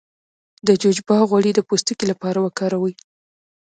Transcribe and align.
د 0.67 0.69
جوجوبا 0.81 1.17
غوړي 1.29 1.51
د 1.55 1.59
پوستکي 1.67 2.05
لپاره 2.11 2.39
وکاروئ 2.45 2.93